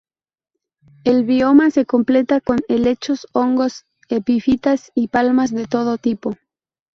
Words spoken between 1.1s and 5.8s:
bioma se completa con helechos, hongos, epifitas y palmas de